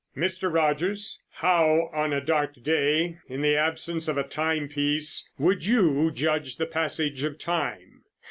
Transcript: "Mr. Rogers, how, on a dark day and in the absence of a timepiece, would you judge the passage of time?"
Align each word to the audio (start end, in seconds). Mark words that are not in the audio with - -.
"Mr. 0.17 0.51
Rogers, 0.51 1.21
how, 1.33 1.91
on 1.93 2.11
a 2.11 2.19
dark 2.19 2.55
day 2.63 3.19
and 3.27 3.35
in 3.35 3.41
the 3.43 3.55
absence 3.55 4.07
of 4.07 4.17
a 4.17 4.23
timepiece, 4.23 5.29
would 5.37 5.63
you 5.63 6.09
judge 6.09 6.57
the 6.57 6.65
passage 6.65 7.21
of 7.21 7.37
time?" 7.37 8.01